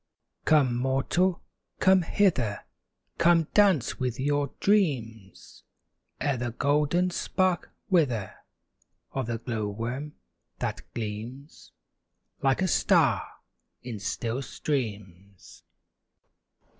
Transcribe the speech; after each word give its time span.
Come, 0.45 0.75
mortal, 0.77 1.43
come 1.79 2.01
hither! 2.01 2.61
Come 3.19 3.49
dance 3.53 3.99
with 3.99 4.19
your 4.19 4.49
dreams, 4.59 5.63
Ere 6.19 6.37
the 6.37 6.49
golden 6.49 7.11
spark 7.11 7.69
wither 7.87 8.33
Of 9.11 9.27
the 9.27 9.37
glow 9.37 9.67
worm 9.67 10.15
that 10.57 10.81
gleams 10.95 11.71
Like 12.41 12.63
a 12.63 12.67
star 12.67 13.21
in 13.83 13.99
still 13.99 14.41
streams. 14.41 15.61